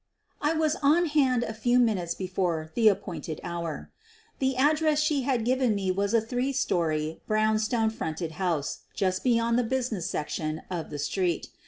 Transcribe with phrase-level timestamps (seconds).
[0.41, 3.91] 'I was on hand a few minutes before the appointed hour.
[4.39, 9.59] The address she had given me was a three story brownstone front house just beyond
[9.59, 11.49] the busi ness section of the street.